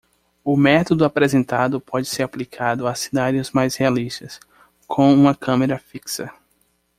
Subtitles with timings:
[0.43, 4.39] O método apresentado pode ser aplicado a cenários mais realistas
[4.87, 6.33] com uma câmera fixa.